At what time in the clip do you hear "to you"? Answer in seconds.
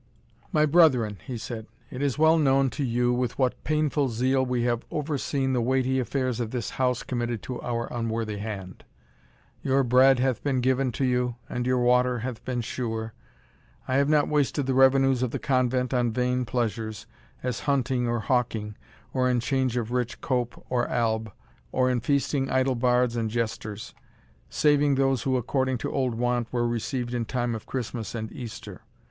2.71-3.13, 10.93-11.35